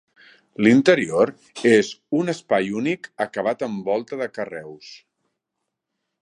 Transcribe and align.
L'interior 0.67 1.31
és 1.71 1.91
un 2.21 2.33
espai 2.33 2.71
únic 2.79 3.05
acabat 3.27 3.67
en 3.69 3.77
volta 3.91 4.21
de 4.23 4.29
carreus. 4.39 4.91